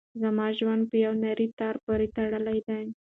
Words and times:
زما 0.21 0.47
ژوند 0.57 0.83
په 0.89 0.95
یوه 1.03 1.17
نري 1.23 1.47
تار 1.59 1.75
پورې 1.83 2.07
تړلی 2.15 2.59
دی. 2.67 2.83